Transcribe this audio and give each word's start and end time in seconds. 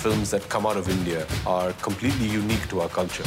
films 0.00 0.30
that 0.30 0.48
come 0.48 0.64
out 0.64 0.78
of 0.78 0.88
India 0.88 1.26
are 1.46 1.72
completely 1.74 2.26
unique 2.26 2.66
to 2.68 2.80
our 2.80 2.88
culture. 2.88 3.24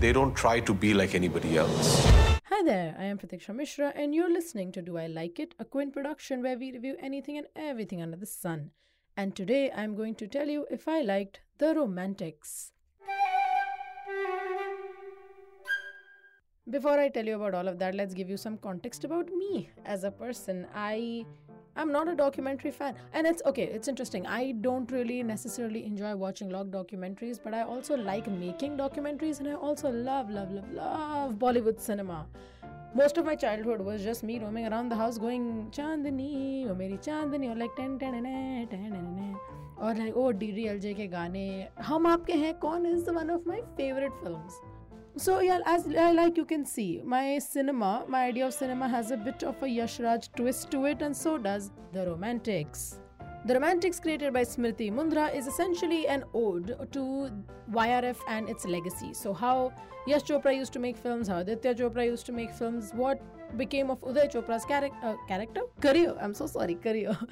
They 0.00 0.12
don't 0.12 0.34
try 0.34 0.60
to 0.60 0.72
be 0.72 0.94
like 0.94 1.14
anybody 1.14 1.58
else. 1.58 2.06
Hi 2.44 2.62
there, 2.64 2.96
I 2.98 3.04
am 3.04 3.18
Pratikshya 3.18 3.54
Mishra, 3.54 3.92
and 3.94 4.14
you're 4.14 4.32
listening 4.32 4.72
to 4.72 4.80
Do 4.80 4.96
I 4.96 5.08
Like 5.08 5.38
It, 5.38 5.54
a 5.58 5.64
Quint 5.66 5.92
production 5.92 6.42
where 6.42 6.56
we 6.56 6.72
review 6.72 6.96
anything 7.00 7.36
and 7.36 7.46
everything 7.54 8.00
under 8.00 8.16
the 8.16 8.24
sun. 8.24 8.70
And 9.14 9.36
today 9.36 9.70
I'm 9.76 9.94
going 9.94 10.14
to 10.14 10.26
tell 10.26 10.48
you 10.48 10.66
if 10.70 10.88
I 10.88 11.02
liked 11.02 11.40
The 11.58 11.74
Romantics. 11.74 12.72
Before 16.68 16.98
I 16.98 17.10
tell 17.10 17.26
you 17.26 17.36
about 17.36 17.54
all 17.54 17.68
of 17.68 17.78
that, 17.80 17.94
let's 17.94 18.14
give 18.14 18.30
you 18.30 18.38
some 18.38 18.56
context 18.56 19.04
about 19.04 19.28
me 19.28 19.68
as 19.84 20.02
a 20.04 20.10
person. 20.10 20.66
I 20.74 21.26
I'm 21.76 21.92
not 21.92 22.08
a 22.08 22.14
documentary 22.14 22.70
fan. 22.70 22.94
And 23.12 23.26
it's 23.26 23.42
okay, 23.46 23.64
it's 23.64 23.88
interesting. 23.88 24.26
I 24.26 24.52
don't 24.52 24.90
really 24.90 25.22
necessarily 25.22 25.84
enjoy 25.84 26.14
watching 26.16 26.50
log 26.50 26.70
documentaries, 26.70 27.38
but 27.42 27.54
I 27.54 27.62
also 27.62 27.96
like 27.96 28.28
making 28.28 28.76
documentaries 28.78 29.40
and 29.40 29.48
I 29.48 29.54
also 29.54 29.90
love, 29.90 30.30
love, 30.30 30.50
love, 30.50 30.70
love 30.72 31.34
Bollywood 31.34 31.80
cinema. 31.80 32.26
Most 32.94 33.18
of 33.18 33.26
my 33.26 33.34
childhood 33.36 33.82
was 33.82 34.02
just 34.02 34.22
me 34.22 34.38
roaming 34.38 34.66
around 34.66 34.88
the 34.88 34.96
house 34.96 35.18
going 35.18 35.68
Chandni, 35.70 36.66
or 36.66 36.70
oh, 36.70 36.74
Meri 36.74 36.98
Chandni, 36.98 37.52
or 37.52 37.54
like 37.54 37.76
ten 37.76 37.98
ten 37.98 38.22
ten 38.22 38.68
ten 38.68 39.36
or 39.78 39.94
like 39.94 40.14
oh 40.16 40.32
DDLJ 40.32 40.94
ke 40.94 41.10
gaane. 41.12 41.68
Hum 41.88 42.06
aapke 42.12 42.32
hain 42.44 42.54
kaun 42.54 42.86
is 42.86 43.04
one 43.18 43.28
of 43.28 43.44
my 43.44 43.60
favorite 43.76 44.12
films. 44.22 44.58
So 45.18 45.40
yeah, 45.40 45.60
as 45.64 45.86
like 45.86 46.36
you 46.36 46.44
can 46.44 46.66
see, 46.66 47.00
my 47.02 47.38
cinema, 47.38 48.04
my 48.06 48.26
idea 48.26 48.46
of 48.46 48.52
cinema 48.52 48.86
has 48.86 49.10
a 49.10 49.16
bit 49.16 49.42
of 49.42 49.62
a 49.62 49.66
Yashraj 49.66 50.28
twist 50.36 50.70
to 50.72 50.84
it, 50.84 51.00
and 51.00 51.16
so 51.16 51.38
does 51.38 51.70
The 51.94 52.06
Romantics. 52.06 53.00
The 53.46 53.54
Romantics, 53.54 53.98
created 53.98 54.34
by 54.34 54.42
Smriti 54.42 54.92
Mundhra, 54.92 55.34
is 55.34 55.46
essentially 55.46 56.06
an 56.06 56.24
ode 56.34 56.92
to 56.92 57.30
YRF 57.70 58.18
and 58.28 58.50
its 58.50 58.66
legacy. 58.66 59.14
So, 59.14 59.32
how 59.32 59.72
Yash 60.06 60.24
Chopra 60.24 60.54
used 60.54 60.74
to 60.74 60.78
make 60.78 60.98
films, 60.98 61.28
how 61.28 61.38
Aditya 61.38 61.76
Chopra 61.76 62.04
used 62.04 62.26
to 62.26 62.32
make 62.32 62.52
films, 62.52 62.90
what 62.92 63.18
became 63.56 63.90
of 63.90 64.00
Uday 64.00 64.30
Chopra's 64.32 64.64
uh, 64.64 65.14
character? 65.28 65.62
Career. 65.80 66.14
I'm 66.20 66.34
so 66.34 66.46
sorry, 66.46 66.74
career. 66.74 67.16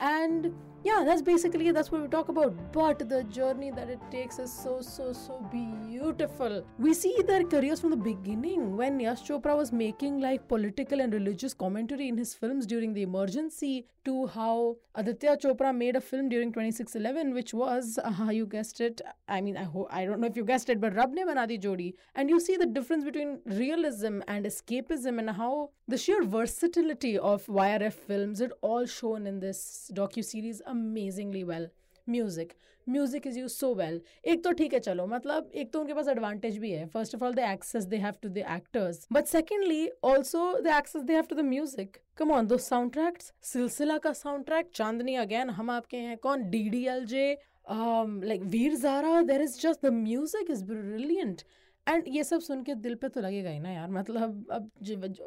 and 0.00 0.52
yeah 0.82 1.02
that's 1.04 1.20
basically 1.20 1.70
that's 1.70 1.92
what 1.92 2.00
we 2.00 2.08
talk 2.08 2.30
about 2.30 2.54
but 2.72 3.06
the 3.10 3.22
journey 3.24 3.70
that 3.70 3.90
it 3.90 3.98
takes 4.10 4.38
is 4.38 4.50
so 4.50 4.80
so 4.80 5.12
so 5.12 5.46
beautiful 5.52 6.64
we 6.78 6.94
see 6.94 7.14
their 7.26 7.44
careers 7.44 7.80
from 7.80 7.90
the 7.90 7.96
beginning 7.96 8.78
when 8.78 8.98
yash 8.98 9.22
chopra 9.28 9.54
was 9.54 9.72
making 9.72 10.18
like 10.18 10.48
political 10.48 11.02
and 11.02 11.12
religious 11.12 11.52
commentary 11.52 12.08
in 12.08 12.16
his 12.16 12.32
films 12.32 12.66
during 12.66 12.94
the 12.94 13.02
emergency 13.02 13.86
to 14.02 14.26
how 14.28 14.74
aditya 14.94 15.36
chopra 15.36 15.76
made 15.76 15.94
a 15.96 16.00
film 16.00 16.30
during 16.30 16.50
2611 16.50 17.34
which 17.34 17.52
was 17.52 17.98
uh, 18.02 18.30
you 18.30 18.46
guessed 18.46 18.80
it 18.80 19.02
i 19.28 19.38
mean 19.38 19.58
i 19.58 19.64
ho- 19.64 19.88
i 19.90 20.06
don't 20.06 20.18
know 20.18 20.26
if 20.26 20.34
you 20.34 20.44
guessed 20.46 20.70
it 20.70 20.80
but 20.80 20.94
rab 20.94 21.12
ne 21.12 21.24
bana 21.24 21.46
di 21.46 21.58
jodi 21.58 21.92
and 22.14 22.30
you 22.30 22.40
see 22.40 22.56
the 22.56 22.64
difference 22.64 23.04
between 23.04 23.38
realism 23.44 24.20
and 24.26 24.46
escapism 24.46 25.18
and 25.18 25.28
how 25.42 25.59
the 25.87 25.97
sheer 25.97 26.23
versatility 26.25 27.17
of 27.31 27.47
yrf 27.47 27.93
films 27.93 28.41
it 28.41 28.51
all 28.61 28.85
shown 28.87 29.27
in 29.27 29.39
this 29.39 29.91
docu 29.93 30.23
series 30.25 30.61
amazingly 30.67 31.43
well 31.45 31.67
music 32.07 32.51
music 32.87 33.27
is 33.27 33.37
use 33.37 33.49
so 33.51 33.73
well 33.75 33.99
एक 34.27 34.43
तो 34.43 34.51
ठीक 34.57 34.73
है 34.73 34.79
चलो 34.79 35.05
मतलब 35.07 35.51
एक 35.55 35.71
तो 35.73 35.79
उनके 35.81 35.93
पास 35.93 36.07
advantage 36.07 36.57
भी 36.57 36.71
है 36.71 36.85
first 36.87 37.15
of 37.15 37.23
all 37.23 37.33
the 37.33 37.39
access 37.51 37.85
they 37.93 37.97
have 37.97 38.13
to 38.23 38.29
the 38.29 38.43
actors 38.55 39.07
but 39.13 39.27
secondly 39.27 39.87
also 40.03 40.43
the 40.61 40.75
access 40.77 41.03
they 41.03 41.13
have 41.13 41.25
to 41.29 41.35
the 41.35 41.45
music 41.45 41.97
come 42.17 42.31
on 42.31 42.47
दो 42.47 42.57
साउंड 42.67 42.91
ट्रैक्स 42.93 43.33
सिलसिला 43.53 43.97
का 43.97 44.13
साउंड 44.13 44.45
ट्रैक 44.45 44.69
चांदनी 44.75 45.15
अगेन 45.25 45.49
हम 45.59 45.69
आपके 45.71 45.97
हैं 45.97 46.17
कौन 46.27 46.49
D 46.49 46.63
D 46.69 46.85
L 46.87 47.05
J 47.15 47.27
like 47.71 48.41
Veer 48.55 48.75
Zaara 48.77 49.21
there 49.31 49.41
is 49.41 49.59
just 49.61 49.85
the 49.85 49.93
music 49.93 50.51
is 50.51 50.63
brilliant 50.67 51.41
And 51.88 52.04
ये 52.08 52.24
सब 52.24 52.40
सुन 52.40 52.62
के 52.62 52.74
दिल 52.74 52.94
पे 52.94 53.08
तो 53.08 53.20
लगेगा 53.20 53.50
ही 53.50 53.58
ना 53.58 53.70
यार 53.70 53.90
मतलब 53.90 54.46
अब 54.50 54.70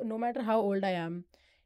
no 0.05 0.17
matter 0.17 0.41
how 0.41 0.61
old 0.61 0.85
I 0.85 0.93
am 0.93 1.23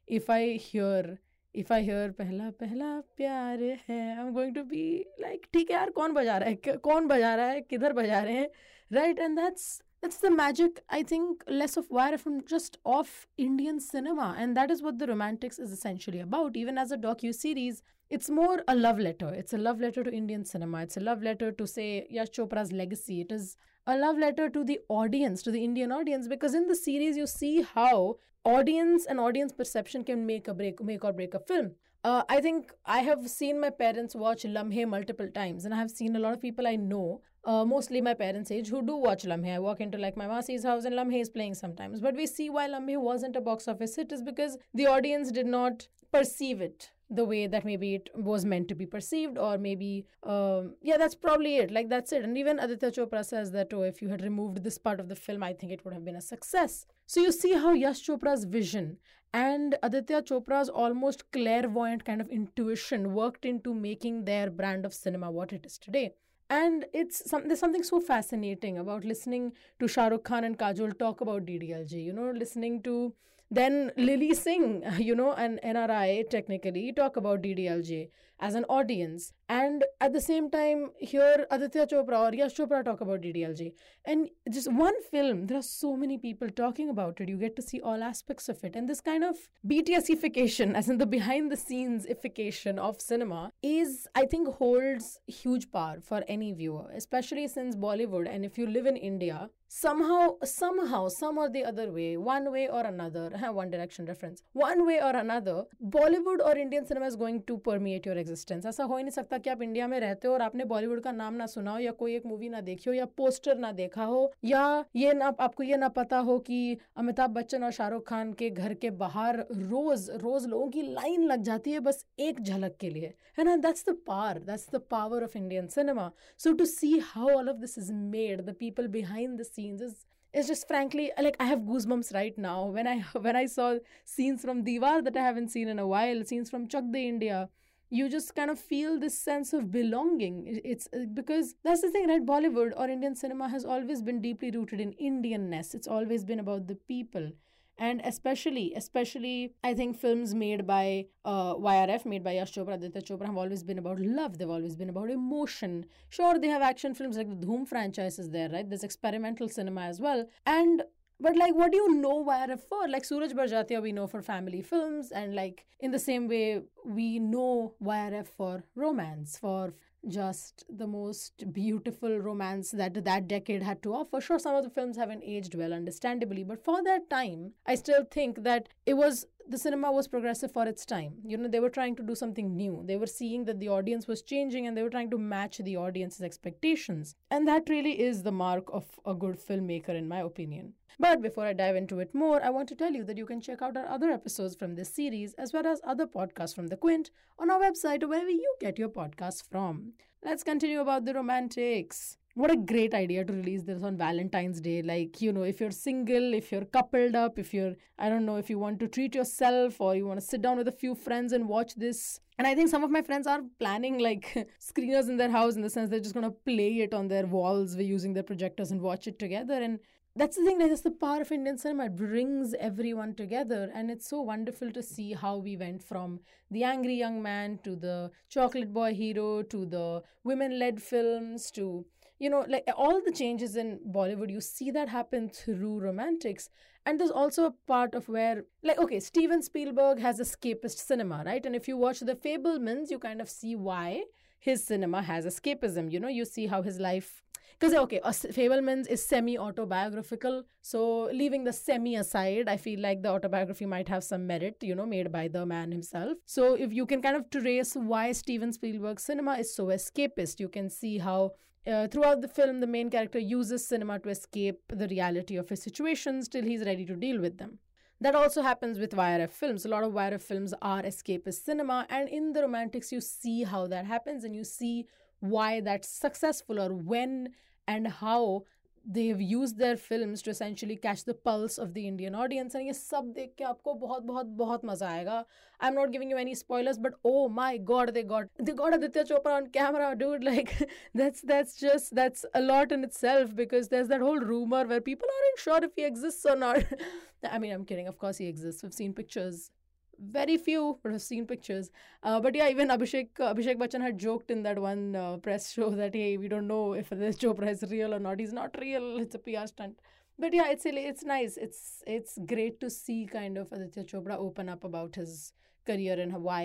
if 0.08 0.32
I 0.32 0.58
hear 0.60 1.18
if 1.56 1.72
I 1.72 1.82
hear 1.82 2.10
पहला 2.10 2.50
पहला 2.50 3.00
प्यार 3.16 3.62
है 3.62 4.16
I 4.16 4.26
am 4.26 4.32
going 4.32 4.54
to 4.54 4.62
be 4.62 5.04
like 5.20 5.46
ठीक 5.52 5.70
है 5.70 5.76
यार, 5.76 5.90
कौन 5.90 6.12
बजा 6.12 6.38
रहा 6.38 6.48
है? 6.48 6.76
कौन 6.76 7.06
बजा 7.06 7.34
रहा 7.34 7.46
है? 7.46 7.60
किधर 7.60 7.92
बजा 7.92 8.22
रहे 8.22 8.34
हैं? 8.34 8.50
Right 8.92 9.18
and 9.18 9.38
that's 9.40 9.82
that's 10.04 10.24
the 10.24 10.26
magic 10.26 10.78
I 10.92 11.04
think 11.04 11.44
less 11.50 11.78
of 11.78 11.86
wire 11.92 12.16
from 12.16 12.40
just 12.40 12.78
of 12.86 13.26
Indian 13.38 13.78
cinema 13.78 14.34
and 14.38 14.58
that 14.58 14.70
is 14.70 14.82
what 14.84 14.94
the 14.94 15.02
romantics 15.02 15.60
is 15.60 15.72
essentially 15.72 16.18
about 16.18 16.56
even 16.56 16.78
as 16.78 16.92
a 16.92 16.96
docu 17.24 17.32
series 17.32 17.82
it's 18.10 18.30
more 18.30 18.64
a 18.68 18.72
love 18.72 18.98
letter 18.98 19.34
it's 19.34 19.54
a 19.54 19.58
love 19.58 19.80
letter 19.80 20.02
to 20.02 20.10
Indian 20.10 20.42
cinema 20.42 20.82
it's 20.82 20.98
a 20.98 21.00
love 21.00 21.22
letter 21.22 21.50
to 21.50 21.66
say 21.66 22.08
Yash 22.12 22.28
Chopra's 22.28 22.72
legacy 22.72 23.20
it 23.20 23.32
is 23.32 23.56
a 23.88 23.96
love 23.96 24.18
letter 24.18 24.50
to 24.50 24.62
the 24.64 24.78
audience, 24.90 25.42
to 25.42 25.50
the 25.50 25.64
Indian 25.64 25.90
audience, 25.90 26.28
because 26.28 26.54
in 26.54 26.66
the 26.68 26.76
series 26.76 27.16
you 27.16 27.26
see 27.26 27.62
how 27.62 28.16
audience 28.44 29.06
and 29.06 29.18
audience 29.18 29.50
perception 29.50 30.04
can 30.04 30.26
make 30.26 30.46
a 30.46 30.52
break, 30.52 30.82
make 30.82 31.02
or 31.04 31.12
break 31.12 31.32
a 31.32 31.40
film. 31.40 31.70
Uh, 32.04 32.22
I 32.28 32.42
think 32.42 32.70
I 32.84 32.98
have 32.98 33.28
seen 33.30 33.58
my 33.58 33.70
parents 33.70 34.14
watch 34.14 34.42
Lamhe 34.42 34.86
multiple 34.86 35.30
times, 35.34 35.64
and 35.64 35.72
I 35.72 35.78
have 35.78 35.90
seen 35.90 36.14
a 36.14 36.18
lot 36.18 36.34
of 36.34 36.42
people 36.42 36.68
I 36.68 36.76
know, 36.76 37.22
uh, 37.44 37.64
mostly 37.64 38.02
my 38.02 38.12
parents' 38.12 38.50
age, 38.50 38.68
who 38.68 38.82
do 38.82 38.94
watch 38.94 39.24
Lamhe. 39.24 39.54
I 39.54 39.58
walk 39.58 39.80
into 39.80 39.96
like 39.96 40.18
my 40.18 40.26
Masi's 40.26 40.64
house, 40.64 40.84
and 40.84 40.94
Lamhe 40.94 41.22
is 41.22 41.30
playing 41.30 41.54
sometimes. 41.54 42.02
But 42.02 42.14
we 42.14 42.26
see 42.26 42.50
why 42.50 42.68
Lamhe 42.68 43.00
wasn't 43.00 43.36
a 43.36 43.40
box 43.40 43.68
office 43.68 43.96
hit 43.96 44.12
is 44.12 44.22
because 44.22 44.58
the 44.74 44.86
audience 44.86 45.32
did 45.32 45.46
not 45.46 45.88
perceive 46.12 46.60
it 46.60 46.90
the 47.10 47.24
way 47.24 47.46
that 47.46 47.64
maybe 47.64 47.94
it 47.94 48.10
was 48.14 48.44
meant 48.44 48.68
to 48.68 48.74
be 48.74 48.84
perceived 48.84 49.38
or 49.38 49.56
maybe 49.56 50.06
um, 50.24 50.74
yeah 50.82 50.96
that's 50.96 51.14
probably 51.14 51.56
it. 51.56 51.70
Like 51.70 51.88
that's 51.88 52.12
it. 52.12 52.22
And 52.22 52.36
even 52.36 52.58
aditya 52.58 52.90
chopra 52.92 53.24
says 53.24 53.52
that 53.52 53.72
oh 53.72 53.82
if 53.82 54.02
you 54.02 54.08
had 54.08 54.22
removed 54.22 54.62
this 54.62 54.78
part 54.78 55.00
of 55.00 55.08
the 55.08 55.16
film 55.16 55.42
i 55.42 55.52
think 55.52 55.72
it 55.72 55.84
would 55.84 55.94
have 55.94 56.04
been 56.04 56.16
a 56.16 56.20
success. 56.20 56.86
So 57.06 57.20
you 57.20 57.32
see 57.32 57.54
how 57.54 57.72
yash 57.72 58.06
chopra's 58.06 58.44
vision 58.44 58.98
and 59.32 59.76
aditya 59.82 60.22
chopra's 60.22 60.68
almost 60.68 61.30
clairvoyant 61.32 62.04
kind 62.04 62.20
of 62.20 62.28
intuition 62.28 63.12
worked 63.14 63.44
into 63.44 63.74
making 63.74 64.24
their 64.24 64.50
brand 64.50 64.86
of 64.86 64.94
cinema 64.94 65.30
what 65.30 65.52
it 65.52 65.66
is 65.66 65.78
today. 65.78 66.14
And 66.50 66.86
it's 66.94 67.28
some, 67.28 67.46
there's 67.46 67.60
something 67.60 67.82
so 67.82 68.00
fascinating 68.00 68.78
about 68.78 69.04
listening 69.04 69.52
to 69.80 69.88
Shah 69.88 70.08
Rukh 70.08 70.24
Khan 70.24 70.44
and 70.44 70.58
Kajol 70.58 70.98
talk 70.98 71.20
about 71.20 71.44
DDLJ. 71.44 72.02
You 72.02 72.14
know, 72.14 72.30
listening 72.30 72.82
to 72.84 73.12
then 73.50 73.92
Lilly 73.96 74.34
Singh, 74.34 74.84
you 74.98 75.14
know, 75.14 75.32
an 75.32 75.58
NRI 75.64 76.28
technically 76.28 76.92
talk 76.92 77.16
about 77.16 77.42
DDLJ 77.42 78.08
as 78.40 78.54
an 78.54 78.64
audience. 78.68 79.32
And 79.48 79.84
at 80.00 80.12
the 80.12 80.20
same 80.20 80.50
time, 80.50 80.90
here 80.98 81.46
Aditya 81.50 81.86
Chopra 81.86 82.18
or 82.30 82.34
Yash 82.34 82.54
Chopra 82.54 82.84
talk 82.84 83.00
about 83.00 83.22
DDLJ. 83.22 83.72
And 84.04 84.28
just 84.50 84.70
one 84.72 84.94
film, 85.10 85.46
there 85.46 85.58
are 85.58 85.62
so 85.62 85.96
many 85.96 86.18
people 86.18 86.48
talking 86.50 86.90
about 86.90 87.20
it. 87.20 87.28
You 87.28 87.36
get 87.36 87.56
to 87.56 87.62
see 87.62 87.80
all 87.80 88.02
aspects 88.02 88.48
of 88.48 88.62
it. 88.64 88.76
And 88.76 88.88
this 88.88 89.00
kind 89.00 89.24
of 89.24 89.36
BTSification, 89.66 90.74
as 90.74 90.88
in 90.88 90.98
the 90.98 91.06
behind 91.06 91.50
the 91.50 91.56
scenes 91.56 92.06
ification 92.06 92.78
of 92.78 93.00
cinema, 93.00 93.52
is, 93.62 94.06
I 94.14 94.26
think, 94.26 94.48
holds 94.48 95.20
huge 95.26 95.70
power 95.70 95.98
for 96.02 96.22
any 96.28 96.52
viewer, 96.52 96.90
especially 96.94 97.48
since 97.48 97.74
Bollywood. 97.74 98.28
And 98.28 98.44
if 98.44 98.58
you 98.58 98.66
live 98.66 98.86
in 98.86 98.96
India, 98.96 99.50
somehow 99.68 100.34
somehow 100.42 101.08
some 101.08 101.36
or 101.36 101.50
the 101.50 101.62
other 101.62 101.92
way 101.92 102.16
one 102.16 102.50
way 102.50 102.68
or 102.68 102.80
another 102.86 103.28
one 103.52 103.70
direction 103.70 104.06
reference 104.06 104.42
one 104.54 104.86
way 104.86 104.98
or 104.98 105.14
another 105.14 105.64
bollywood 105.90 106.40
or 106.42 106.56
indian 106.56 106.86
cinema 106.86 107.06
is 107.06 107.16
going 107.16 107.42
to 107.42 107.58
permeate 107.58 108.06
your 108.06 108.16
existence. 108.30 108.68
ऐसा 108.68 108.84
हो 108.84 108.96
ही 108.96 109.02
नहीं 109.02 109.10
सकता 109.10 109.38
कि 109.38 109.50
आप 109.50 109.62
India 109.62 109.88
में 109.88 110.00
रहते 110.00 110.28
हो 110.28 110.34
और 110.34 110.42
आपने 110.42 110.64
बॉलीवुड 110.64 111.00
का 111.00 111.12
नाम 111.12 111.34
ना 111.34 111.46
सुना 111.46 111.70
हो 111.70 111.78
या 111.78 111.90
कोई 111.90 112.16
एक 112.16 112.26
मूवी 112.26 112.48
ना 112.48 112.60
देखी 112.60 112.90
हो 112.90 112.94
या 112.94 113.04
पोस्टर 113.04 113.58
ना 113.58 113.72
देखा 113.72 114.04
हो 114.04 114.32
या 114.44 114.84
ये 114.96 115.12
ना 115.12 115.36
आपको 115.40 115.62
ये 115.62 115.76
ना 115.76 115.88
पता 115.88 116.18
हो 116.18 116.38
कि 116.38 116.78
अमिताभ 116.96 117.30
बच्चन 117.30 117.64
और 117.64 117.70
शाहरुख 117.70 118.08
खान 118.08 118.32
के 118.32 118.50
घर 118.50 118.74
के 118.74 118.90
बाहर 118.90 119.46
रोज 119.52 120.10
रोज 120.10 120.46
लोगों 120.46 120.68
की 120.68 120.82
लाइन 120.82 121.22
लग 121.22 121.42
जाती 121.42 121.72
है 121.72 121.80
बस 121.80 122.06
एक 122.18 122.40
झलक 122.40 122.76
के 122.80 122.90
लिए। 122.90 123.14
है 123.38 123.44
ना? 123.44 123.56
That's 123.56 123.84
the 123.88 123.92
power 124.06 124.38
that's 124.38 124.70
the 124.72 124.76
power 124.76 125.24
of 125.24 125.38
Indian 125.38 125.66
cinema 125.66 126.10
so 126.38 126.52
to 126.52 126.64
see 126.64 126.98
how 126.98 127.28
all 127.28 127.48
of 127.48 127.56
this 127.56 127.78
is 127.78 127.92
made 127.92 128.40
the 128.40 128.54
people 128.54 128.86
behind 128.86 129.40
the 129.40 129.44
scenes 129.44 129.82
is 129.82 129.92
it's 130.34 130.48
just 130.48 130.68
frankly 130.70 131.06
like 131.18 131.36
I 131.40 131.46
have 131.46 131.60
goosebumps 131.60 132.10
right 132.12 132.38
now 132.38 132.56
when 132.76 132.86
I 132.86 132.96
when 133.26 133.36
I 133.36 133.46
saw 133.46 133.78
scenes 134.04 134.42
from 134.42 134.64
Diwar 134.64 135.04
that 135.04 135.16
I 135.16 135.24
haven't 135.28 135.48
seen 135.48 135.68
in 135.68 135.78
a 135.78 135.86
while, 135.86 136.24
scenes 136.24 136.50
from 136.50 136.68
Chak 136.68 136.92
De 136.92 137.08
India. 137.08 137.48
You 137.90 138.08
just 138.08 138.34
kind 138.34 138.50
of 138.50 138.58
feel 138.58 138.98
this 138.98 139.18
sense 139.18 139.52
of 139.52 139.70
belonging. 139.70 140.60
It's 140.64 140.88
because 141.14 141.54
that's 141.64 141.80
the 141.80 141.90
thing, 141.90 142.08
right? 142.08 142.24
Bollywood 142.24 142.72
or 142.76 142.88
Indian 142.88 143.14
cinema 143.14 143.48
has 143.48 143.64
always 143.64 144.02
been 144.02 144.20
deeply 144.20 144.50
rooted 144.50 144.80
in 144.80 144.92
Indianness. 144.94 145.74
It's 145.74 145.88
always 145.88 146.24
been 146.24 146.38
about 146.38 146.66
the 146.66 146.74
people 146.74 147.30
and 147.78 148.00
especially 148.04 148.72
especially 148.74 149.54
i 149.62 149.72
think 149.72 149.96
films 149.96 150.34
made 150.34 150.66
by 150.66 151.06
uh, 151.24 151.54
yrf 151.54 152.04
made 152.04 152.24
by 152.24 152.32
yash 152.32 152.52
chopra 152.54 152.74
aditya 152.74 153.02
chopra 153.02 153.26
have 153.26 153.36
always 153.36 153.62
been 153.62 153.78
about 153.78 154.00
love 154.00 154.36
they've 154.36 154.50
always 154.58 154.76
been 154.76 154.88
about 154.90 155.10
emotion 155.10 155.84
sure 156.08 156.38
they 156.38 156.48
have 156.48 156.62
action 156.62 156.94
films 156.94 157.16
like 157.16 157.28
the 157.28 157.46
dhoom 157.46 157.66
franchise 157.66 158.18
is 158.18 158.30
there 158.30 158.48
right 158.50 158.68
there's 158.68 158.84
experimental 158.84 159.48
cinema 159.48 159.82
as 159.82 160.00
well 160.00 160.26
and 160.44 160.82
but 161.20 161.36
like 161.36 161.54
what 161.54 161.72
do 161.72 161.78
you 161.78 161.94
know 161.94 162.24
YRF 162.24 162.60
for? 162.68 162.88
Like 162.88 163.02
Sooraj 163.02 163.32
Barjatya 163.32 163.82
we 163.82 163.92
know 163.92 164.06
for 164.06 164.22
family 164.22 164.62
films 164.62 165.10
and 165.10 165.34
like 165.34 165.66
in 165.80 165.90
the 165.90 165.98
same 165.98 166.28
way 166.28 166.62
we 166.84 167.18
know 167.18 167.74
YRF 167.82 168.28
for 168.28 168.64
romance, 168.74 169.38
for 169.38 169.74
just 170.06 170.64
the 170.70 170.86
most 170.86 171.52
beautiful 171.52 172.18
romance 172.18 172.70
that 172.70 173.04
that 173.04 173.28
decade 173.28 173.62
had 173.62 173.82
to 173.82 173.92
offer. 173.94 174.20
Sure, 174.20 174.38
some 174.38 174.54
of 174.54 174.64
the 174.64 174.70
films 174.70 174.96
haven't 174.96 175.24
aged 175.24 175.54
well, 175.54 175.72
understandably, 175.72 176.44
but 176.44 176.64
for 176.64 176.82
that 176.84 177.10
time, 177.10 177.52
I 177.66 177.74
still 177.74 178.04
think 178.10 178.44
that 178.44 178.68
it 178.86 178.94
was 178.94 179.26
the 179.48 179.58
cinema 179.58 179.90
was 179.90 180.08
progressive 180.08 180.52
for 180.52 180.66
its 180.66 180.84
time. 180.84 181.14
You 181.24 181.38
know, 181.38 181.48
they 181.48 181.60
were 181.60 181.70
trying 181.70 181.96
to 181.96 182.02
do 182.02 182.14
something 182.14 182.54
new. 182.54 182.82
They 182.84 182.96
were 182.96 183.06
seeing 183.06 183.44
that 183.46 183.60
the 183.60 183.70
audience 183.70 184.06
was 184.06 184.22
changing 184.22 184.66
and 184.66 184.76
they 184.76 184.82
were 184.82 184.90
trying 184.90 185.10
to 185.10 185.18
match 185.18 185.58
the 185.58 185.76
audience's 185.76 186.22
expectations. 186.22 187.14
And 187.30 187.48
that 187.48 187.68
really 187.68 188.00
is 188.00 188.22
the 188.22 188.32
mark 188.32 188.64
of 188.72 188.84
a 189.06 189.14
good 189.14 189.38
filmmaker, 189.38 189.90
in 189.90 190.06
my 190.06 190.20
opinion. 190.20 190.74
But 191.00 191.22
before 191.22 191.44
I 191.44 191.52
dive 191.52 191.76
into 191.76 192.00
it 192.00 192.14
more, 192.14 192.42
I 192.42 192.50
want 192.50 192.68
to 192.70 192.74
tell 192.74 192.92
you 192.92 193.04
that 193.04 193.16
you 193.16 193.24
can 193.24 193.40
check 193.40 193.62
out 193.62 193.76
our 193.76 193.86
other 193.86 194.10
episodes 194.10 194.56
from 194.56 194.74
this 194.74 194.92
series 194.92 195.32
as 195.34 195.52
well 195.52 195.66
as 195.66 195.80
other 195.84 196.06
podcasts 196.06 196.54
from 196.54 196.66
The 196.66 196.76
Quint 196.76 197.10
on 197.38 197.50
our 197.50 197.60
website 197.60 198.02
or 198.02 198.08
wherever 198.08 198.30
you 198.30 198.54
get 198.60 198.78
your 198.78 198.88
podcasts 198.88 199.42
from. 199.48 199.92
Let's 200.24 200.42
continue 200.42 200.80
about 200.80 201.04
the 201.04 201.14
romantics 201.14 202.18
what 202.38 202.52
a 202.52 202.56
great 202.56 202.94
idea 202.94 203.24
to 203.24 203.32
release 203.32 203.62
this 203.62 203.82
on 203.82 203.96
valentine's 203.96 204.60
day. 204.60 204.80
Like 204.80 205.20
you 205.20 205.32
know 205.32 205.42
if 205.42 205.60
you're 205.60 205.72
single 205.72 206.34
if 206.34 206.52
you're 206.52 206.66
coupled 206.76 207.16
up 207.16 207.36
if 207.36 207.52
you're 207.52 207.74
i 207.98 208.08
don't 208.08 208.24
know 208.24 208.36
if 208.36 208.48
you 208.48 208.60
want 208.60 208.78
to 208.78 208.86
treat 208.86 209.16
yourself 209.16 209.80
or 209.80 209.96
you 209.96 210.06
want 210.06 210.20
to 210.20 210.26
sit 210.26 210.40
down 210.40 210.56
with 210.56 210.68
a 210.68 210.76
few 210.84 210.94
friends 210.94 211.32
and 211.32 211.48
watch 211.48 211.74
this. 211.74 212.20
And 212.38 212.46
i 212.46 212.54
think 212.54 212.70
some 212.70 212.84
of 212.84 212.92
my 212.92 213.02
friends 213.02 213.26
are 213.26 213.40
planning 213.58 213.98
like 213.98 214.48
screeners 214.70 215.08
in 215.08 215.16
their 215.16 215.32
house 215.32 215.56
in 215.56 215.62
the 215.62 215.70
sense 215.70 215.90
they're 215.90 216.06
just 216.08 216.14
going 216.14 216.30
to 216.30 216.36
play 216.50 216.78
it 216.86 216.94
on 216.94 217.08
their 217.08 217.26
walls. 217.26 217.74
We're 217.76 217.92
using 217.96 218.12
their 218.12 218.28
projectors 218.30 218.70
and 218.70 218.80
watch 218.80 219.08
it 219.08 219.18
together. 219.18 219.60
And 219.60 219.80
that's 220.14 220.36
the 220.36 220.44
thing 220.44 220.58
that's 220.58 220.82
the 220.82 220.92
power 220.92 221.22
of 221.22 221.32
indian 221.32 221.58
cinema. 221.58 221.86
It 221.86 221.96
brings 221.96 222.54
everyone 222.60 223.16
together. 223.16 223.68
And 223.74 223.90
it's 223.90 224.08
so 224.08 224.22
wonderful 224.22 224.70
to 224.78 224.82
see 224.94 225.12
how 225.12 225.38
we 225.38 225.56
went 225.56 225.82
from 225.82 226.20
the 226.52 226.62
angry 226.62 226.94
young 226.94 227.20
man 227.20 227.58
to 227.64 227.74
the 227.74 228.12
chocolate 228.28 228.72
boy 228.72 228.94
hero 228.94 229.42
to 229.42 229.66
the 229.66 230.02
women 230.22 230.58
led 230.58 230.80
films 230.80 231.50
to 231.52 231.84
you 232.18 232.28
know 232.28 232.44
like 232.48 232.64
all 232.76 233.00
the 233.04 233.12
changes 233.12 233.56
in 233.56 233.78
bollywood 233.92 234.30
you 234.30 234.40
see 234.40 234.70
that 234.70 234.88
happen 234.88 235.28
through 235.28 235.78
romantics. 235.80 236.50
And 236.86 236.98
there's 236.98 237.10
also 237.10 237.44
a 237.46 237.54
part 237.66 237.94
of 237.94 238.08
where 238.08 238.44
like 238.62 238.78
okay 238.78 239.00
steven 239.00 239.42
spielberg 239.42 240.00
has 240.00 240.20
escapist 240.20 240.78
cinema 240.78 241.22
right? 241.24 241.44
And 241.44 241.54
if 241.54 241.68
you 241.68 241.76
watch 241.76 242.00
the 242.00 242.14
Fabelmans 242.14 242.90
you 242.90 242.98
kind 242.98 243.20
of 243.20 243.28
see 243.28 243.54
why 243.56 244.04
his 244.38 244.64
cinema 244.64 245.02
has 245.02 245.26
escapism. 245.26 245.92
You 245.92 246.00
know 246.00 246.08
you 246.08 246.24
see 246.24 246.46
how 246.46 246.62
his 246.62 246.78
life 246.80 247.22
because 247.58 247.74
okay 247.74 248.00
Fabelmans 248.04 248.88
is 248.88 249.04
semi-autobiographical. 249.04 250.44
So 250.62 251.10
leaving 251.12 251.44
the 251.44 251.52
semi 251.52 251.96
aside 251.96 252.48
i 252.48 252.56
feel 252.56 252.80
like 252.80 253.02
the 253.02 253.10
autobiography 253.10 253.66
might 253.66 253.88
have 253.88 254.02
some 254.02 254.26
merit 254.26 254.56
you 254.62 254.74
know 254.74 254.86
made 254.86 255.12
by 255.12 255.28
the 255.28 255.44
man 255.44 255.70
himself. 255.72 256.16
So 256.24 256.54
if 256.54 256.72
you 256.72 256.86
can 256.86 257.02
kind 257.02 257.16
of 257.16 257.28
trace 257.30 257.74
why 257.74 258.12
steven 258.12 258.52
spielberg's 258.52 259.04
cinema 259.04 259.34
is 259.34 259.54
so 259.54 259.66
escapist 259.66 260.40
you 260.40 260.48
can 260.48 260.70
see 260.70 260.98
how 260.98 261.32
uh, 261.68 261.86
throughout 261.88 262.20
the 262.20 262.28
film, 262.28 262.60
the 262.60 262.66
main 262.66 262.90
character 262.90 263.18
uses 263.18 263.66
cinema 263.66 263.98
to 263.98 264.08
escape 264.08 264.60
the 264.68 264.88
reality 264.88 265.36
of 265.36 265.48
his 265.48 265.62
situations 265.62 266.28
till 266.28 266.44
he's 266.44 266.64
ready 266.64 266.84
to 266.86 266.96
deal 266.96 267.20
with 267.20 267.38
them. 267.38 267.58
That 268.00 268.14
also 268.14 268.42
happens 268.42 268.78
with 268.78 268.92
YRF 268.92 269.30
films. 269.30 269.64
A 269.64 269.68
lot 269.68 269.82
of 269.82 269.92
YRF 269.92 270.22
films 270.22 270.54
are 270.62 270.82
escapist 270.82 271.44
cinema, 271.44 271.86
and 271.90 272.08
in 272.08 272.32
the 272.32 272.42
romantics, 272.42 272.92
you 272.92 273.00
see 273.00 273.42
how 273.42 273.66
that 273.66 273.84
happens 273.84 274.24
and 274.24 274.34
you 274.34 274.44
see 274.44 274.86
why 275.20 275.60
that's 275.60 275.88
successful 275.88 276.60
or 276.60 276.72
when 276.72 277.30
and 277.66 277.88
how 277.88 278.44
they've 278.85 279.21
used 279.21 279.57
their 279.57 279.77
films 279.77 280.21
to 280.21 280.29
essentially 280.29 280.75
catch 280.75 281.05
the 281.05 281.13
pulse 281.13 281.57
of 281.57 281.73
the 281.73 281.87
Indian 281.87 282.15
audience 282.15 282.55
and 282.55 282.65
ये 282.67 282.73
सब 282.73 283.13
देख 283.15 283.33
के 283.37 283.43
आपको 283.43 283.73
बहुत 283.79 284.03
बहुत 284.03 284.25
बहुत 284.41 284.65
मजा 284.65 284.87
आएगा 284.87 285.23
I'm 285.61 285.75
not 285.75 285.91
giving 285.91 286.09
you 286.09 286.17
any 286.17 286.35
spoilers 286.35 286.77
but 286.77 286.97
oh 287.05 287.29
my 287.29 287.55
god 287.71 287.93
they 287.93 288.03
got 288.03 288.27
they 288.49 288.51
got 288.51 288.75
Aditya 288.75 289.05
Chopra 289.05 289.37
on 289.37 289.47
camera 289.57 289.95
dude 289.95 290.25
like 290.29 290.51
that's 290.93 291.21
that's 291.21 291.55
just 291.57 291.95
that's 291.95 292.25
a 292.33 292.41
lot 292.41 292.73
in 292.73 292.83
itself 292.83 293.33
because 293.33 293.69
there's 293.69 293.87
that 293.87 294.01
whole 294.01 294.19
rumor 294.19 294.65
where 294.65 294.81
people 294.81 295.17
aren't 295.17 295.39
sure 295.47 295.63
if 295.63 295.71
he 295.75 295.85
exists 295.85 296.25
or 296.25 296.35
not 296.35 296.63
I 297.31 297.39
mean 297.39 297.53
I'm 297.53 297.65
kidding 297.65 297.87
of 297.87 297.97
course 297.97 298.17
he 298.17 298.27
exists 298.27 298.63
we've 298.63 298.73
seen 298.73 298.93
pictures 298.93 299.49
very 299.98 300.36
few 300.36 300.78
but 300.82 300.92
have 300.92 301.02
seen 301.02 301.26
pictures. 301.26 301.70
Uh, 302.02 302.20
but 302.20 302.34
yeah, 302.34 302.48
even 302.48 302.68
Abhishek 302.68 303.08
uh, 303.20 303.34
Abhishek 303.34 303.58
Bachchan 303.58 303.80
had 303.80 303.98
joked 303.98 304.30
in 304.30 304.42
that 304.42 304.58
one 304.58 304.96
uh, 304.96 305.16
press 305.18 305.52
show 305.56 305.70
that 305.70 305.94
hey, 305.94 306.16
we 306.16 306.28
don't 306.28 306.46
know 306.46 306.72
if 306.72 306.88
this 306.90 307.16
Chopra 307.24 307.48
is 307.48 307.64
real 307.70 307.94
or 307.94 307.98
not. 307.98 308.20
He's 308.20 308.32
not 308.32 308.56
real. 308.60 308.98
It's 308.98 309.14
a 309.14 309.18
PR 309.18 309.46
stunt. 309.46 309.78
But 310.18 310.34
yeah, 310.34 310.48
it's 310.50 310.66
it's 310.66 311.04
nice. 311.04 311.36
It's 311.36 311.82
it's 311.86 312.18
great 312.26 312.60
to 312.60 312.70
see 312.70 313.06
kind 313.06 313.38
of 313.38 313.52
Aditya 313.52 313.84
Chopra 313.84 314.16
open 314.18 314.48
up 314.48 314.64
about 314.64 314.96
his 314.96 315.32
career 315.70 315.96
and 316.04 316.18
why 316.26 316.42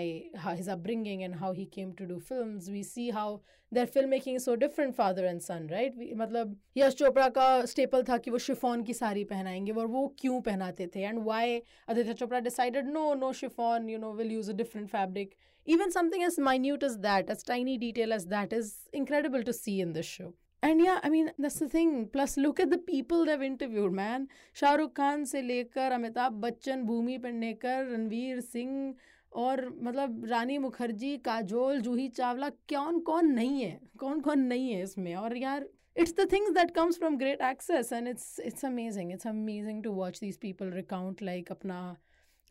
his 0.60 0.68
upbringing 0.74 1.22
and 1.26 1.36
how 1.42 1.52
he 1.58 1.66
came 1.76 1.92
to 2.00 2.06
do 2.12 2.18
films 2.30 2.70
we 2.76 2.82
see 2.90 3.06
how 3.18 3.28
their 3.72 3.86
filmmaking 3.94 4.36
is 4.40 4.44
so 4.48 4.56
different 4.64 4.96
father 5.00 5.24
and 5.30 5.42
son 5.42 5.66
right 5.72 5.96
we, 5.98 6.12
मतलब 6.22 6.56
यश 6.76 6.94
चोपड़ा 6.94 7.28
का 7.38 7.48
staple 7.72 8.02
था 8.08 8.18
कि 8.26 8.30
वो 8.30 8.38
chiffon 8.48 8.82
की 8.84 8.94
साड़ी 8.94 9.24
पहनाएंगे 9.32 9.72
और 9.72 9.86
वो 9.96 10.06
क्यों 10.20 10.40
पहनाते 10.50 10.86
थे 10.94 11.02
and 11.02 11.18
why 11.24 11.60
Aditya 11.90 12.14
Chopra 12.14 12.40
decided 12.50 12.88
no 12.92 13.12
no 13.24 13.32
chiffon 13.40 13.88
you 13.90 13.98
know 13.98 14.12
will 14.20 14.32
use 14.32 14.50
a 14.50 14.54
different 14.62 14.88
fabric 14.90 15.34
even 15.66 15.90
something 15.90 16.22
as 16.24 16.40
minute 16.52 16.84
as 16.84 16.96
that 17.10 17.30
as 17.30 17.44
tiny 17.46 17.76
detail 17.78 18.12
as 18.12 18.24
that 18.36 18.52
is 18.52 18.74
incredible 18.94 19.42
to 19.42 19.52
see 19.52 19.80
in 19.80 19.92
this 19.92 20.16
show 20.18 20.34
And 20.62 20.80
yeah, 20.80 20.98
I 21.04 21.10
mean, 21.10 21.30
that's 21.38 21.58
the 21.58 21.68
thing. 21.68 22.08
Plus, 22.10 22.38
look 22.38 22.58
at 22.58 22.70
the 22.70 22.78
people 22.78 23.26
they've 23.26 23.42
interviewed, 23.42 23.92
man. 23.92 24.28
Shahrukh 24.58 24.94
Khan 24.94 25.26
se 25.26 25.42
lekar, 25.42 25.88
Amitabh 25.96 26.38
Bachchan, 26.40 26.86
Bhumi 26.86 27.20
Pednekar, 27.20 27.80
Ranveer 27.90 28.42
Singh, 28.42 28.94
और 29.34 29.68
मतलब 29.82 30.24
रानी 30.24 30.58
मुखर्जी, 30.58 31.16
काजोल, 31.18 31.80
जूही, 31.80 32.08
चावला 32.08 32.48
कौन 32.72 33.00
कौन 33.00 33.30
नहीं 33.30 33.62
है? 33.62 33.78
कौन 33.98 34.20
कौन 34.20 34.40
नहीं 34.40 34.70
है 34.70 34.82
इसमें? 34.82 35.14
और 35.16 35.36
यार 35.36 35.68
it's 35.96 36.14
the 36.14 36.28
things 36.32 36.50
that 36.50 36.70
comes 36.70 36.98
from 36.98 37.16
great 37.16 37.40
access 37.42 37.92
and 37.92 38.08
it's 38.08 38.38
it's 38.40 38.64
amazing 38.64 39.12
it's 39.12 39.26
amazing 39.26 39.82
to 39.84 39.92
watch 39.92 40.20
these 40.20 40.36
people 40.36 40.70
recount 40.70 41.22
like 41.22 41.50
अपना, 41.50 41.96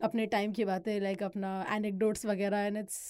अपने 0.00 0.26
टाइम 0.26 0.52
की 0.52 0.64
बातें 0.64 1.00
लाइक 1.00 1.22
अपना 1.22 1.64
एनेकडोट्स 1.70 2.26
वगैरह 2.26 2.58
and 2.58 2.76
it's 2.76 3.00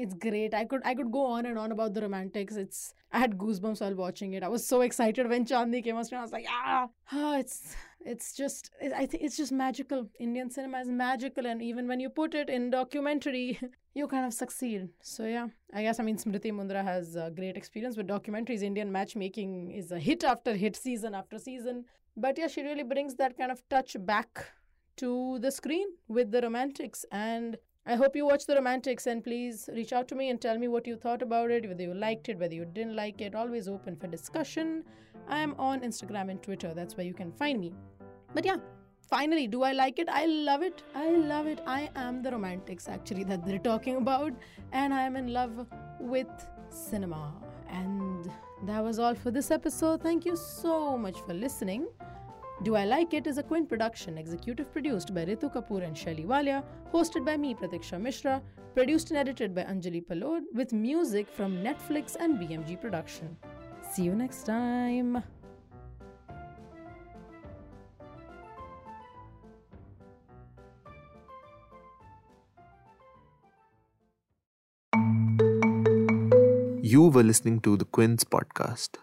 it's 0.00 0.14
great. 0.14 0.54
I 0.54 0.64
could 0.64 0.82
i 0.84 0.94
could 0.94 1.12
go 1.12 1.26
on 1.26 1.46
and 1.46 1.58
on 1.58 1.72
about 1.72 1.94
the 1.94 2.02
romantics. 2.02 2.56
It's 2.56 2.94
i 3.12 3.18
had 3.18 3.36
goosebumps 3.38 3.80
while 3.80 3.94
watching 3.94 4.34
it. 4.34 4.42
I 4.42 4.48
was 4.48 4.66
so 4.66 4.80
excited 4.80 5.28
when 5.28 5.44
chandni 5.44 5.82
came 5.84 5.96
on 5.96 6.04
screen. 6.04 6.20
I 6.20 6.22
was 6.22 6.32
like 6.32 6.46
ah, 6.48 6.88
ah 7.12 7.36
it's 7.38 7.76
it's 8.12 8.34
just 8.34 8.70
i 9.00 9.06
think 9.06 9.22
it's 9.22 9.36
just 9.36 9.52
magical. 9.52 10.06
Indian 10.18 10.50
cinema 10.50 10.80
is 10.80 10.88
magical 10.88 11.46
and 11.46 11.62
even 11.70 11.86
when 11.86 12.00
you 12.00 12.10
put 12.20 12.34
it 12.34 12.48
in 12.58 12.70
documentary 12.70 13.60
you 13.94 14.06
kind 14.08 14.26
of 14.26 14.32
succeed. 14.32 14.88
So 15.02 15.26
yeah. 15.26 15.48
I 15.72 15.82
guess 15.82 16.00
i 16.00 16.02
mean 16.02 16.16
smriti 16.24 16.54
mundhra 16.60 16.84
has 16.92 17.16
a 17.16 17.30
great 17.40 17.56
experience 17.56 17.96
with 17.96 18.08
documentaries 18.14 18.62
indian 18.70 18.92
matchmaking 19.00 19.52
is 19.82 19.92
a 19.98 19.98
hit 19.98 20.24
after 20.24 20.54
hit 20.54 20.76
season 20.76 21.14
after 21.14 21.38
season. 21.38 21.84
But 22.16 22.38
yeah 22.38 22.48
she 22.54 22.62
really 22.62 22.88
brings 22.94 23.14
that 23.16 23.36
kind 23.42 23.52
of 23.52 23.62
touch 23.68 23.96
back 24.12 24.46
to 24.96 25.38
the 25.40 25.50
screen 25.50 25.88
with 26.08 26.30
the 26.30 26.42
romantics. 26.42 27.04
And 27.10 27.56
I 27.86 27.96
hope 27.96 28.14
you 28.14 28.26
watch 28.26 28.44
The 28.44 28.54
Romantics 28.54 29.06
and 29.06 29.24
please 29.24 29.68
reach 29.72 29.94
out 29.94 30.06
to 30.08 30.14
me 30.14 30.28
and 30.28 30.38
tell 30.38 30.58
me 30.58 30.68
what 30.68 30.86
you 30.86 30.96
thought 30.96 31.22
about 31.22 31.50
it, 31.50 31.66
whether 31.66 31.82
you 31.82 31.94
liked 31.94 32.28
it, 32.28 32.38
whether 32.38 32.54
you 32.54 32.66
didn't 32.66 32.94
like 32.94 33.22
it. 33.22 33.34
Always 33.34 33.68
open 33.68 33.96
for 33.96 34.06
discussion. 34.06 34.84
I 35.28 35.38
am 35.38 35.54
on 35.58 35.80
Instagram 35.80 36.30
and 36.30 36.42
Twitter. 36.42 36.74
That's 36.74 36.96
where 36.96 37.06
you 37.06 37.14
can 37.14 37.32
find 37.32 37.58
me. 37.58 37.72
But 38.34 38.44
yeah, 38.44 38.58
finally, 39.00 39.46
do 39.46 39.62
I 39.62 39.72
like 39.72 39.98
it? 39.98 40.10
I 40.10 40.26
love 40.26 40.62
it. 40.62 40.82
I 40.94 41.10
love 41.10 41.46
it. 41.46 41.62
I 41.66 41.90
am 41.96 42.22
the 42.22 42.30
romantics 42.30 42.86
actually 42.86 43.24
that 43.24 43.46
they're 43.46 43.58
talking 43.58 43.96
about, 43.96 44.34
and 44.72 44.92
I 44.92 45.02
am 45.02 45.16
in 45.16 45.32
love 45.32 45.66
with 45.98 46.28
cinema. 46.68 47.32
And 47.70 48.30
that 48.66 48.84
was 48.84 48.98
all 48.98 49.14
for 49.14 49.30
this 49.30 49.50
episode. 49.50 50.02
Thank 50.02 50.26
you 50.26 50.36
so 50.36 50.98
much 50.98 51.18
for 51.22 51.32
listening. 51.32 51.88
Do 52.62 52.76
I 52.76 52.84
Like 52.84 53.14
It 53.14 53.26
is 53.26 53.38
a 53.38 53.42
Quint 53.42 53.70
production, 53.70 54.18
executive 54.18 54.70
produced 54.70 55.14
by 55.14 55.24
Ritu 55.24 55.50
Kapoor 55.50 55.82
and 55.82 55.96
Shelly 55.96 56.24
Walia, 56.24 56.62
hosted 56.92 57.24
by 57.24 57.38
me, 57.38 57.54
Pratikshya 57.54 57.98
Mishra, 57.98 58.42
produced 58.74 59.08
and 59.08 59.18
edited 59.18 59.54
by 59.54 59.62
Anjali 59.62 60.04
Palod, 60.06 60.42
with 60.52 60.74
music 60.74 61.26
from 61.26 61.64
Netflix 61.64 62.16
and 62.20 62.38
BMG 62.38 62.78
Production. 62.78 63.34
See 63.90 64.02
you 64.02 64.14
next 64.14 64.44
time. 64.44 65.22
You 76.82 77.08
were 77.08 77.22
listening 77.22 77.60
to 77.60 77.78
the 77.78 77.86
Quint 77.86 78.28
podcast. 78.28 78.98